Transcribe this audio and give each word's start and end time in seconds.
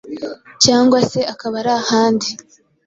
cyangwa 0.63 0.99
se 1.11 1.19
akaba 1.33 1.55
ari 1.61 1.71
ahandi 1.81 2.27